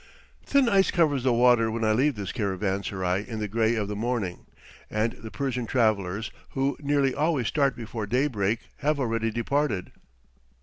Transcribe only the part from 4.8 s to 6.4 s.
and the Persian travellers,